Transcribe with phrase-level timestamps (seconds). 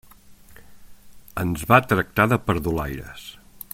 [1.43, 3.29] Ens va tractar de perdulaires.